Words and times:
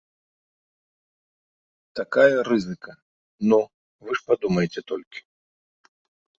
Такая 1.99 2.37
рызыка, 2.49 2.91
ну, 3.53 3.61
вы 4.07 4.11
ж 4.21 4.29
падумайце 4.33 4.81
толькі! 4.93 5.19